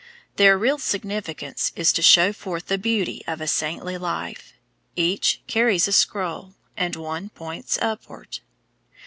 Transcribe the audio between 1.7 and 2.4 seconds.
is to show